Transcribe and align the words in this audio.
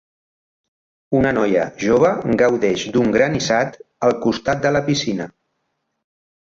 Una 1.19 1.33
noia 1.39 1.67
jove 1.83 2.11
gaudeix 2.43 2.87
d'un 2.97 3.15
granissat 3.19 3.81
al 4.09 4.19
costat 4.27 4.67
de 4.67 4.75
la 4.77 4.87
piscina. 4.93 5.31